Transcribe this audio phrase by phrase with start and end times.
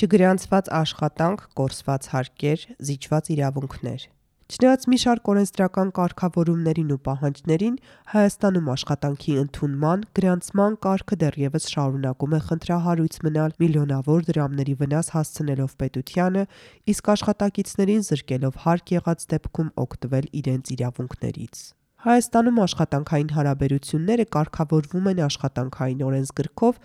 [0.00, 4.04] չգրանցված աշխատանք, կորսված հարկեր, զիջված իրավունքներ։
[4.50, 7.74] Չնայած մի շարք օրենսդրական կարգավորումներին ու պահանջներին,
[8.12, 16.46] Հայաստանում աշխատանքի ընդունման, գրանցման կարգը դեռևս շարունակում է խնդրահարույց մնալ միլիոնավոր դրամների վնաս հասցնելով պետությանը,
[16.94, 21.62] իսկ աշխատակիցներին զրկելով հարկ եղած դեպքում օգտվել իրենց իրավունքներից։
[22.00, 26.76] Հայաստանում աշխատանքային հարաբերությունները կարգավորվում են աշխատանքային օրենսգրքով,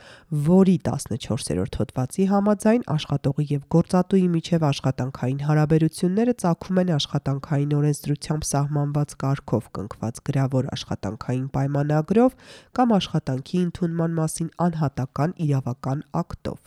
[0.48, 9.16] որի 14-րդ հոդվածի համաձայն աշխատողի եւ գործատուի միջև աշխատանքային հարաբերությունները ծագում են աշխատանքային օրենսդրությամբ սահմանված
[9.24, 12.36] կարգով կնքված գրավոր աշխատանքային պայմանագրով
[12.76, 16.60] կամ աշխատանքի ընդունման մասին անհատական իրավական ակտով։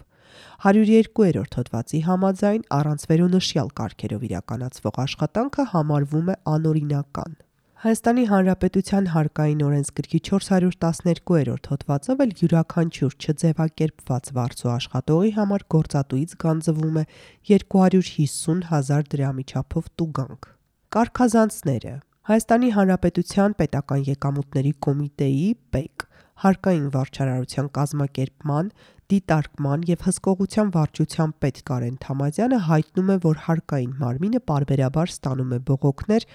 [0.65, 7.38] 102-րդ հոդվածի համաձայն առանց վերոնշյալ կարգերով իրականացվող աշխատանքը համարվում է անօրինական։
[7.78, 17.04] Հայաստանի Հանրապետության հարկային օրենսգրքի 412-րդ հոդվածով էլ յուրաքանչյուր չձևակերպված վարձու աշխատողի համար գործատուից գանձվում է
[17.52, 20.51] 250 հազար դրամի չափով տուգանք։
[20.99, 21.95] Կարգազանցները.
[22.34, 26.09] Հայաստանի Հանրապետության Պետական եկամուտների կոմիտեի (ՊԵԿ)
[26.43, 28.74] հարկային վարչարարության կազմակերպման,
[29.12, 35.60] դիտարկման եւ հսկողության վարչության պետ Կարեն Թամազյանը հայտնում է, որ հարկային մարմինը պարբերաբար ստանում է
[35.70, 36.26] բողոքներ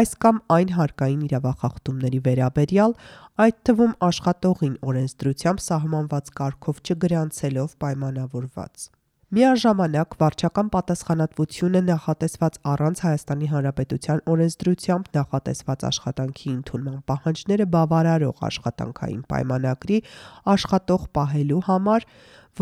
[0.00, 2.96] այս կամ այն հարկային իրավախախտումների վերաբերյալ,
[3.46, 8.90] այդ թվում աշխատողին օրենսդրությամբ սահմանված կարգով չգրանցելով պայմանավորված։
[9.30, 20.00] Միաժամանակ վարչական պատասխանատվություն է նախատեսված առանց ՀՀ օրենսդրությամբ նախատեսված աշխատանքի ընդունման պահանջները բավարարող աշխատանքային պայմանագրի
[20.54, 22.08] աշխատող պահելու համար,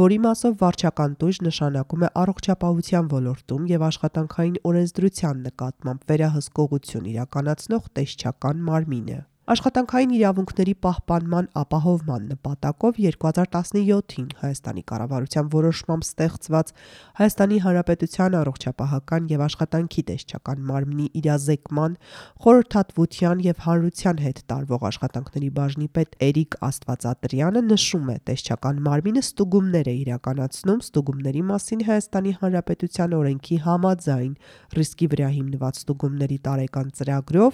[0.02, 8.64] որի մասով վարչական տույժ նշանակում է առողջապահության ոլորտում եւ աշխատանքային օրենսդրության նկատմամբ վերահսկողություն իրականացնող տեսչական
[8.69, 16.72] մարմինը։ Աշխատանքային իրավունքների պահպանման ապահովման նպատակով 2017-ին ՀՀ կառավարության որոշմամբ ստեղծված
[17.20, 21.96] Հայաստանի Հանրապետության առողջապահական եւ աշխատանքի տեսչական մարմնի իրազեկման,
[22.44, 28.19] խորհրդատվության եւ հանրության հետ տարվող աշխատանքների բաժնի պետ Էրիկ Աստվածատրյանը նշում է.
[28.28, 34.32] տեսչական մարմինը ստուգումներ է իրականացնում ստուգումների մասին Հայաստանի Հանրապետության օրենքի համաձայն
[34.76, 37.53] ռիսկի վրա հիմնված ստուգումների տարեկան ծրագրով,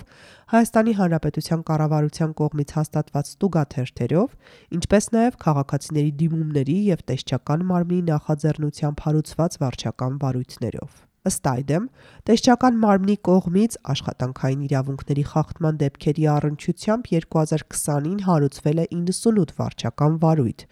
[0.54, 1.83] Հայաստանի Հանրապետության կառավարության
[2.40, 4.36] կողմից հաստատված ստուգաթերթերով,
[4.80, 11.84] ինչպես նաեւ քաղաքացիների դիմումների եւ տեսչական մարմնի նախաձեռնությամբ հարուցված վարչական վարույթներով։ Ըստ այդմ,
[12.28, 20.66] տեսչական մարմնի կողմից աշխատանքային իրավունքների խախտման դեպքերի առնչությամբ 2020-ին հարուցվել է 98 վարչական վարույթ,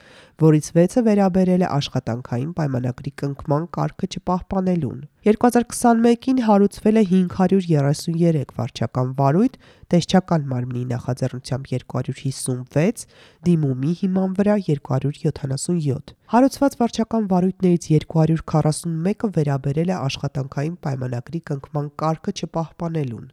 [0.45, 5.01] որից 6-ը վերաբերել է աշխատանքային պայմանագրի կնքման կարգը չպահպանելուն։
[5.33, 9.57] 2021-ին հարուցվել է 533 վարչական վարույթ,
[9.93, 13.07] տեսչական մարմնի նախաձեռնությամբ 256,
[13.49, 23.27] դիմումի հիման վրա 277։ Հարուցված վարչական վարույթներից 241-ը վերաբերել է աշխատանքային պայմանագրի կնքման կարգը չպահպանելուն,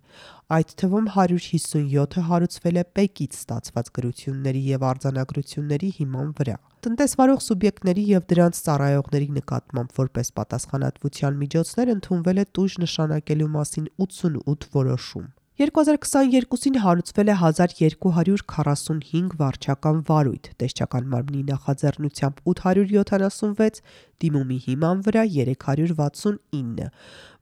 [0.59, 8.27] այդ թվում 157-ը հարուցվել է ՊԵԿ-ից ստացված գրությունների եւ արձանագրությունների հիման վրա։ Տնտեսվարող սուբյեկտների եւ
[8.33, 15.27] դրանց ծառայողների նկատմամբ որպես պատասխանատվության միջոցներ ընդունվել է տույժ նշանակելու մասին 88 որոշում։
[15.59, 23.81] 2022-ին հարուցվել է 1245 վարչական վարույթ, տեսչական մարմնի նախաձեռնությամբ 876,
[24.23, 26.87] դիմումի հիման վրա 369,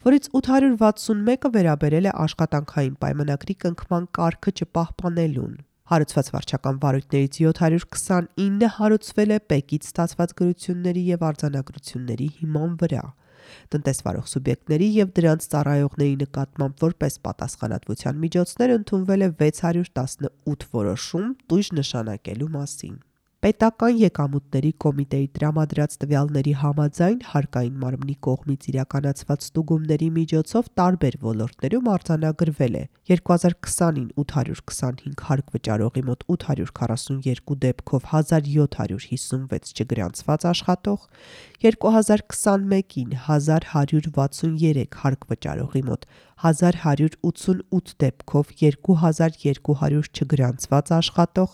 [0.07, 5.53] որից 861-ը վերաբերել է աշխատանքային պայմանագրի կնքման կարգը չպահպանելուն։
[5.93, 13.05] Հարուցված վարչական վարույթներից 729-ը հարուցվել է ՊԵԿ-ից ստացված գրությունների եւ արձանագրությունների հիման վրա
[13.73, 22.53] տնտեսվարող սուբյեկտների եւ դրանց ծառայողների նկատմամբ որպես պատասխանատվության միջոցներ ընդունվել է 618 որոշում տույժ նշանակելու
[22.57, 22.97] մասին։
[23.47, 32.75] Պետական եկամուտների կոմիտեի տրամադրած տվյալների համաձայն հարկային մարմնի կողմից իրականացված ստուգումների միջոցով տարբեր ոլորտներում արձանագրվել
[32.81, 32.83] է.
[33.11, 41.07] 2020-ին 825 հարկ վճարողի մոտ 842 դեպքով 1756 չգրանցված աշխատող,
[41.63, 46.09] 2021-ին 1163 հարկ վճարողի մոտ
[46.43, 51.51] 1188 դեպքով 2200 չգրանցված աշխատող,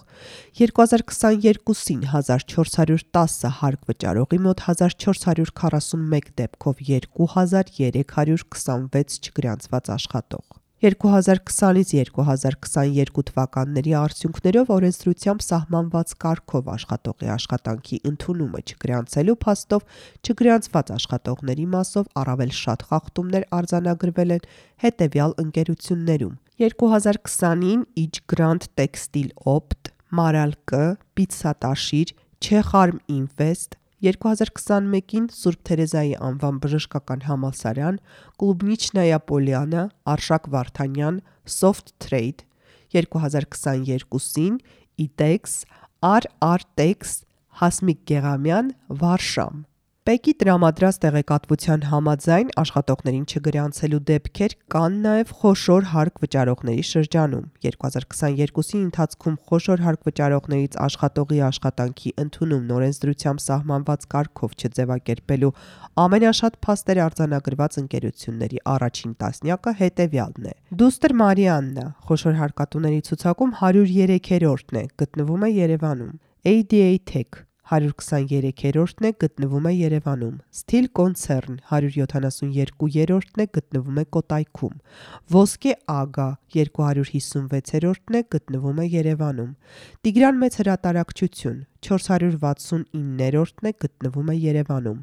[0.60, 15.44] 2022-ին 1410 հարկ վճարողի մոտ 1441 դեպքով 2326 չգրանցված աշխատող։ 2020-ից 2022 թվականների արդյունքներով օրենսդրությամբ
[15.46, 19.86] սահմանված կարգով աշխատողի աշխատանքի ընդունումը չգրանցելու փաստով
[20.28, 24.50] չգրանցված աշխատողների մասով առավել շատ խախտումներ արձանագրվել են
[24.84, 26.36] հետեւյալ ընկերություններում.
[26.64, 28.20] 2020-ին Իջ
[28.84, 30.84] Տեքստիլ Օպտ, Մարալ Կ,
[31.16, 32.12] Պիցցա Տաշիր,
[32.44, 38.00] Չեխարմ Ինվեստ, 2021-ին Սուրբ Թերեզայի անվան բժշկական համալսարան,
[38.42, 39.84] Կլուբնիչնայա Պոլիանա,
[40.14, 42.44] Արշակ Վարդանյան, Soft Trade
[42.92, 44.60] 2022-ին
[45.08, 45.62] ITEX,
[46.04, 47.22] RRTEX,
[47.64, 49.64] Հասմիկ Գեղամյան, Վարշամ
[50.04, 59.38] Պեկի տրամադրած տեղեկատվության համաձայն աշխատողներին չգրանցելու դեպքեր կան նաև խոշոր հարկ վճարողների շրջանում։ 2022-ի ընթացքում
[59.52, 65.54] խոշոր հարկ վճարողներից աշխատողի աշխատանքի ընդունում նորենսդրությամբ սահմանված կարգով չձևակերպելու
[66.04, 70.54] ամենաշատ փաստեր արձանագրված ընկերությունների առաջին տասնյակը հետևյալն է։
[70.84, 76.14] Դուստր Մարիաննա խոշոր հարկատուների ցուցակում 103-րդն է, գտնվում է Երևանում։
[76.44, 84.74] ADA Tech 123-րդն է գտնվում է Երևանում։ Steel Concern 172-րդն է գտնվում է Կոտայքում։
[85.36, 89.52] Ոսկե Ագա 256-րդն է գտնվում է Երևանում։
[90.04, 95.00] Տիգրան մեծ հրատարակչություն 469-րդն է գտնվում է Երևանում։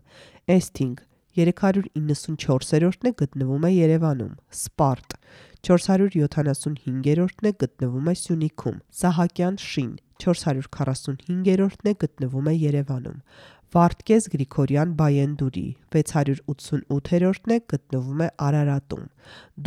[0.60, 0.98] Esting
[1.40, 5.16] 394-րդն է գտնվում է Երևանում։ Spart
[5.66, 9.90] 475-րդն է գտնվում է Սյունիքում։ Սահակյան շին
[10.24, 13.18] 445-րդն է գտնվում է Երևանում։
[13.74, 19.04] Վարդգես Գրիգորյան Բայենդուրի 688-րդն է գտնվում է Արարատում։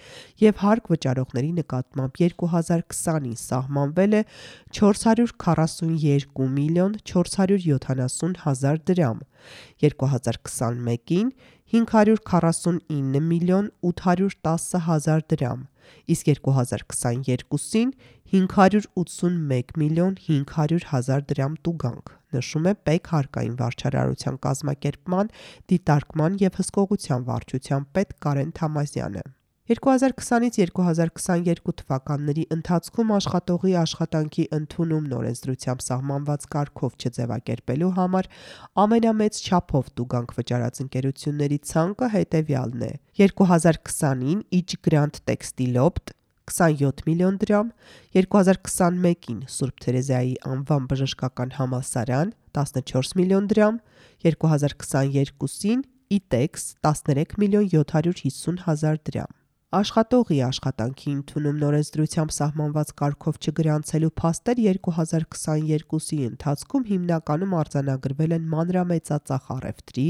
[0.44, 4.22] եւ հարկ վճարողների նկատմամբ 2020-ին սահմանվել է
[4.80, 9.24] 442 միլիոն 470 հազար դրամ
[9.88, 11.32] 2021-ին
[11.72, 15.66] 549 միլիոն 810 հազար դրամ
[16.14, 17.92] իսկ 2022-ին
[18.32, 25.32] 581 միլիոն 500 հազար դրամ տուգանք, նշում է ՊԵԿ հարկային վարչարարության կազմակերպման,
[25.72, 29.26] դիտարկման եւ հսկողության վարչության պետ Կարեն Թամազյանը։
[29.68, 38.28] 2020-ից 2022 թվականների ընթացքում աշխատողի աշխատանքի ընդունում նորենսդրությամբ սահմանված կարգով չձևակերպելու համար
[38.84, 42.92] ամենամեծ չափով տուգանք վճարած ընկերությունների ցանկը հետևյալն է.
[43.20, 46.14] 2020-ին Իջ Գրանտ Տեքստիլոպտ
[46.48, 47.72] 27 միլիոն դրամ,
[48.16, 53.82] 2021-ին Սուրբ Թերեզիայի անվան բժշկական համալսարան 14 միլիոն դրամ,
[54.24, 59.37] 2022-ին ITEX 13 միլիոն 750 հազար դրամ։
[59.68, 70.08] Աշխատողի աշխատանքի ընդունում նորենսդրությամբ սահմանված կարգով չգրանցելու փաստեր 2022-ի ընթացքում հիմնականում արձանագրվել են մանրամեծածախ առևտրի,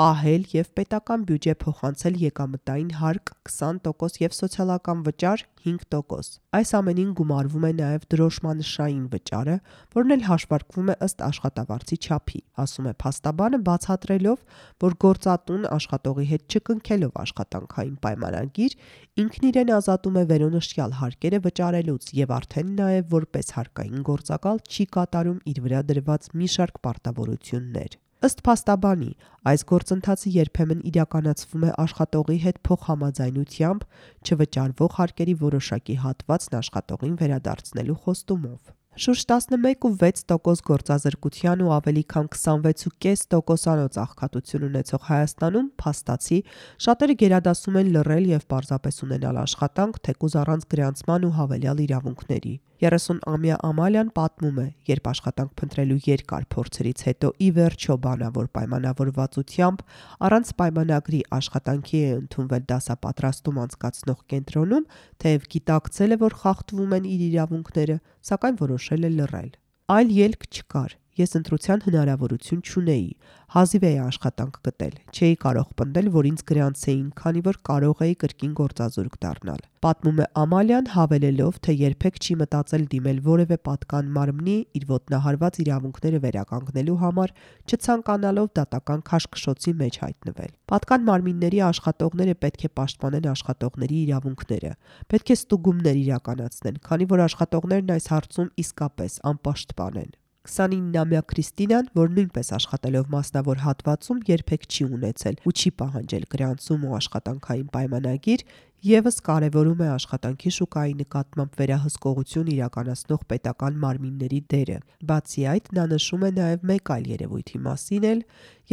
[0.00, 7.64] պահել եւ պետական բյուջե փոխանցել եկամտային հարկ 20% եւ սոցիալական վճար 5%։ Այս ամենին գումարվում
[7.68, 9.56] է նաև դրոշմանշային վճարը,
[9.96, 14.44] որն էլ հաշվարկվում է ըստ աշխատավարձի չափի, ասում է փաստաբանը բացատրելով,
[14.84, 18.78] որ գործատուն աշխատողի հետ չկնքելով աշխատանքային պայմանագիր,
[19.24, 25.44] ինքն իրեն ազատում է վերոնշյալ հարկերը վճարելուց եւ արդեն նաև որպես հարկային գործակալ չի կատարում
[25.54, 29.08] իր վրա դրված մի շարք պարտավորություններ։ Ըստ փաստաբանի,
[29.50, 33.82] այս գործընթացը երբեմն իրականացվում է աշխատողի հետ փոխհամաձայնությամբ
[34.28, 38.72] չվճարվող հարկերի որոշակի հատվածն աշխատողին վերադարձնելու խոստումով։
[39.04, 46.38] Շուրջ 11.6% գործազրկության ու ավելի քան 26.5%-անոց աղքատություն ունեցող Հայաստանում փաստացի
[46.86, 53.56] շատերը գերադասում են լռել եւ պարզապես ունենալ աշխատանք թեկուզ առանց գրանցման ու հավելյալ իրավունքների։ 30-ամյա
[53.64, 59.84] Ամալյան պատմում է, երբ աշխատանք փնտրելու երկար փորձերից հետո ի վերջո բանավոր պայմանավորվածությամբ
[60.28, 64.90] առանց պայմանագրի աշխատանքի է ընդունվել դասապատրաստում անցկացնող կենտրոնում,
[65.24, 67.96] թեև գիտակցել է, որ խախտվում են իր իրավունքները,
[68.34, 69.50] սակայն որոշել է լռել։
[69.94, 73.08] Այլ ելք չկար ես ընտրության հնարավորություն չունեի։
[73.54, 78.54] Հազիվ էի աշխատանք գտել։ Չէի կարող պնդել, որ ինձ գրանցեին, քանի որ կարող էի կրկին
[78.58, 84.86] գործազուրկ դառնալ։ Պատմում է Ամալյան, հավելելով, թե երբեք չի մտածել դիմել որևէ պատկան մարմնի իր
[84.90, 87.34] ոտնահարված իրավունքները վերականգնելու համար,
[87.68, 94.74] չցանկանալով դատական քաշքշոցի մեջ հայտնվել։ Պատկան մարմինների աշխատողները պետք է պաշտպանեն աշխատողների իրավունքները։
[95.14, 100.12] Պետք է ստուգումներ իրականացնեն, քանի որ աշխատողներն այս հարցում իսկապես անպաշտպան են։
[100.44, 106.96] 29-ամյա Քրիստինան, որ նույնպես աշխատելով մասնավոր հատվածում երբեք չի ունեցել ու չի պահանջել գրանցում ու
[106.98, 108.44] աշխատանքային պայմանագիր,
[108.84, 116.28] եւս կարևորում է աշխատանքի շուկայի նկատմամբ վերահսկողություն իրականացնող պետական մարմինների դերը։ Բացի այդ, նա նշում
[116.28, 118.22] է նաեւ մեկ այլ երևույթի մասին էլ,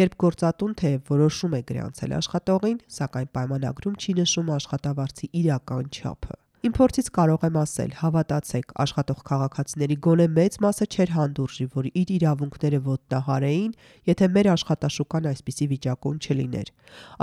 [0.02, 6.74] երբ գործատուն թեև որոշում է գրանցել աշխատողին, սակայն պայմանագրում չի նշում աշխատավարձի իրական չափը։ Իմ
[6.78, 12.80] փորձից կարող եմ ասել, հավատացեք, աշխատող քաղաքացիների գոնե մեծ մասը չէր հանդուրժի, որ իր իրավունքները
[12.86, 13.72] ոտնահարեին,
[14.12, 16.72] եթե մեր աշխատաշուկան այսպիսի վիճակում չլիներ։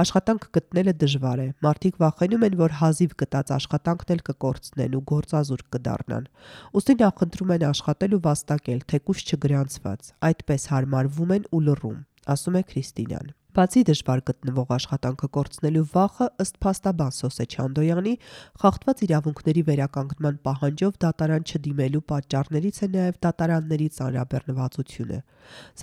[0.02, 5.72] Աշխատանք գտնելը դժվար է։ Մարդիկ վախենում են, որ հազիվ գտած աշխատանքն էլ կկորցնեն ու գործազուրկ
[5.78, 6.30] կդառնան։
[6.74, 12.00] Ոստի նախընտրում են աշխատել ու վաստակել, թեկուզ չգրանցված։ Այդպես հարմարվում են ու լռում,
[12.34, 18.12] ասում է Քրիստինյան։ Բացի դժվար գտնվող աշխատանքը կորցնելու վախը, ըստ փաստաբան Սոսե Չանդոյանի,
[18.62, 25.18] խախտված իրավունքների վերականգնման պահանջով դատարան չդիմելու պատճառներից է նաև դատարանների ծանրաբեռնվածությունը։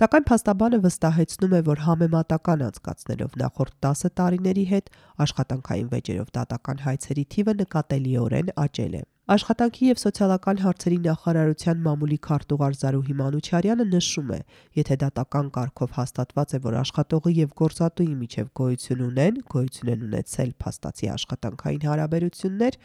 [0.00, 4.88] Սակայն փաստաբանը վստահեցնում է, որ համեմատական անցկացնելով նախորդ 10 տարիների հետ
[5.26, 12.76] աշխատանքային վեճերով դատական հայցերի թիվը նկատելիորեն աճել է։ Աշխատանքի եւ սոցիալական հարցերի նախարարության մամուլի քարտուղար
[12.78, 14.38] Զարուհի Մանուչարյանը նշում է,
[14.78, 20.54] եթե դատական կարգով հաստատված է, որ աշխատողի եւ գործատուի միջև գոյություն ունեն, գոյություն են ունեցել
[20.62, 22.78] փաստացի աշխատանքային հարաբերություններ,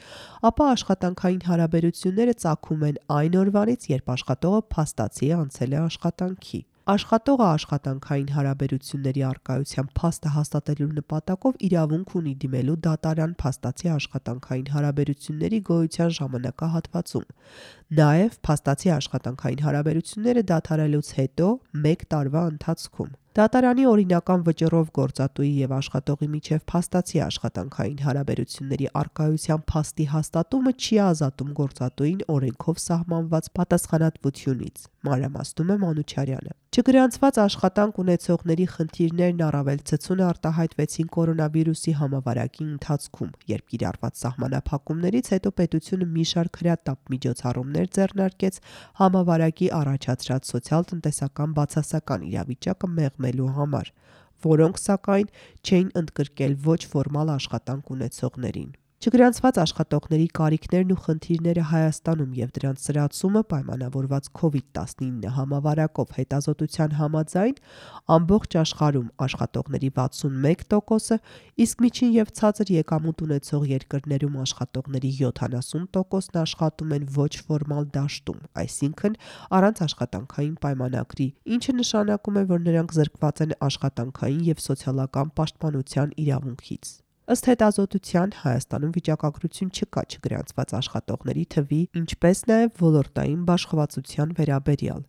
[0.50, 8.30] ապա աշխատանքային հարաբերությունները ծագում են այն օրվանից, երբ աշխատողը փաստացի անցել է աշխատանքի։ Աշխատողը աշխատանքային
[8.34, 17.28] հարաբերությունների արկայության փաստը հաստատելու նպատակով իրավունք ունի դիմելու դատարան փաստացի աշխատանքային հարաբերությունների գոյության ժամանակահատվածում։
[18.02, 21.50] Նաև փաստացի աշխատանքային հարաբերությունները դադարելուց հետո
[21.86, 30.08] 1 տարվա ընթացքում։ Դատարանի օրինական վճռով գործատուի եւ աշխատողի միջև փաստացի աշխատանքային հարաբերությունների արկայության փաստի
[30.14, 39.80] հաստատումը չի ազատում գործատուին օրենքով սահմանված պատասխանատվությունից, մանրամասնում է Մանուչարյանը։ Չգրանցված աշխատանք ունեցողների խնդիրներն առավել
[39.92, 48.62] ցցուն արտահայտվեցին կորոնավիրուսի համավարակի ընթացքում, երբ կիրառված սահմանափակումներից հետո պետությունը մի շարք հրատապ միջոցառումներ ձեռնարկեց
[49.02, 53.90] համավարակի առաջացրած սոցիալ-տնտեսական բացասական իրավիճակը մեղմելու համար,
[54.46, 55.28] որոնք սակայն
[55.62, 58.72] չէին ընդգրկել ոչ ֆորմալ աշխատանք ունեցողներին։
[59.02, 67.58] Չգրանցված աշխատողների կարիքներն ու խնդիրները Հայաստանում եւ դրանց սրացումը պայմանավորված COVID-19 համավարակով հետազոտության համաձայն
[68.18, 71.20] ամբողջ աշխարհում աշխատողների 61%-ը,
[71.66, 79.22] իսկ միջին եւ ցածր եկամուտ ունեցող երկրներում աշխատողների 70%-ն աշխատում են ոչ ֆորմալ դաշտում, այսինքն
[79.58, 87.00] առանց աշխատանքային պայմանագրի, ինչը նշանակում է, որ նրանք զրկված են աշխատանքային եւ սոցիալական պաշտպանության իրավունքից։
[87.32, 95.06] Ըստ հետազոտության Հայաստանում վիճակագրություն չկա չգրանցված աշխատողների թվի, ինչպես նաև ոլորտային բաշխվածության վերաբերյալ։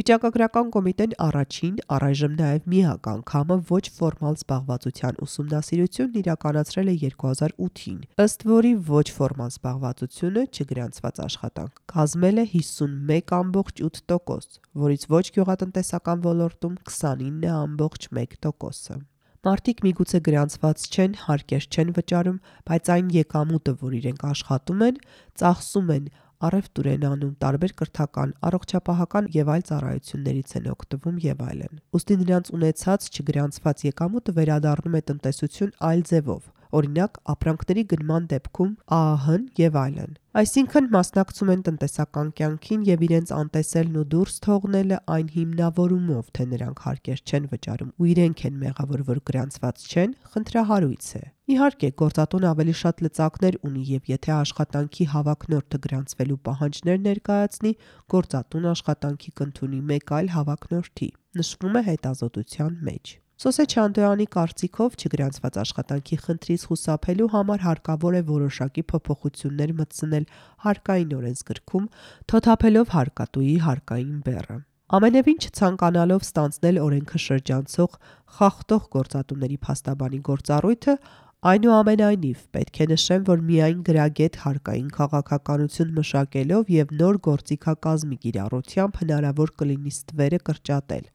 [0.00, 8.44] Վիճակագրական կոմիտեն առաջին, առայժմ նաև միակ անգամը ոչ ֆորմալ զբաղվածության ուսումնասիրությունն իրականացրել է 2008-ին, ըստ
[8.50, 19.00] որի ոչ ֆորմալ զբաղվածությունը չգրանցված աշխատանք կազմել է 51.8%, որից ոչ գյուղատնտեսական ոլորտում 29.1%-ը։
[19.40, 22.34] Մարդիկ միգուցե գրանցված չեն, հարկեր չեն վճարում,
[22.68, 24.98] բայց այն եկամուտը, որ իրենք աշխատում են,
[25.40, 26.10] ծախսում են,
[26.48, 32.52] առևտուր են անում, տարբեր կրթական, առողջապահական եւ այլ ծառայություններից են օգտվում եւ այլն։ Ոստի նրանց
[32.60, 36.42] ունեցած չգրանցված եկամուտը վերադառնում է տնտեսություն այլ ձևով,
[36.78, 43.96] օրինակ ապրանքների գնման դեպքում ԱԱՀ-ն եւ այլն։ Այսինքն մասնակցում են տնտեսական կյանքին եւ իրենց անտեսելն
[43.98, 49.20] ու դուրս թողնելը այն հիմնավորումով, թե նրանք հարկեր չեն վճարում ու իրենք են մեղավոր, որ
[49.30, 56.38] գրանցված չեն, խնդրահարույց է։ Իհարկե, գործատուն ավելի շատ լծակներ ունի եւ եթե աշխատանքի հավակնորդը գրանցվելու
[56.46, 57.72] պահանջներ ներկայացնի,
[58.14, 61.10] գործատուն աշխատանքի կընդունի մեկ այլ հավակնորդի։
[61.42, 68.84] Նշվում է հետազոտության մեջ։ Սոսե Չանդոյանի կարծիքով չգրանցված աշխատանքի խնդրից խուսափելու համար հարկավոր է որոշակի
[68.90, 70.26] փոփոխություններ մտցնել
[70.64, 71.86] հարկային օրենսգրքում,
[72.32, 74.58] թոթափելով հարկատուի հարկային բեռը։
[75.00, 77.98] Ամենևին չցանկանալով ստանցնել օրենքը շրջանցող
[78.36, 80.94] խախտող գործատուների փաստաբանի գործառույթը,
[81.40, 89.52] Այնուամենայնիվ, պետք է նշեմ, որ միայն գրագետ հարկային քաղաքականություն մշակելով եւ նոր գործիքակազմի կիրառությամբ հնարավոր
[89.62, 91.06] կլինի ստվերը կրճատել։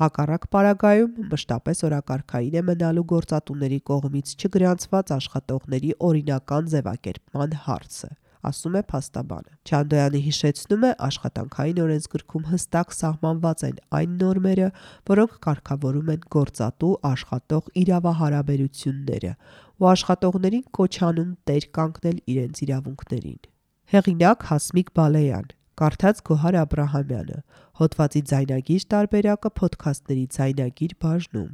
[0.00, 8.10] Հակառակ պարագայում մշտապես օրակարգային է մնալու գործատուների կողմից չգրանցված աշխատողների օրինական ձևակերպման հարցը
[8.50, 14.68] ասում է փաստաբանը։ Չանդոյանը հիշեցնում է աշխատանքային օրենսգրքում հստակ սահմանված են այն նորմերը,
[15.12, 19.32] որոնք կարգավորում են գործատու աշխատող իրավահարաբերությունները
[19.80, 23.40] ու աշխատողներին կոչանում տեր կանգնել իրենց իրավունքներին։
[23.90, 27.38] Հեղինակ Հասմիկ Բալեյան Կարդաց Գոհար Աբ รา համյանը
[27.80, 31.50] Հոդվացի ձայնագիր տարբերակը ոդքասթների ձայնագիր բաժնում